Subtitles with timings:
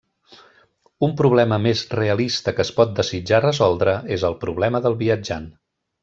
[1.07, 5.47] Un problema més realista que es pot desitjar resoldre és el problema del viatjant.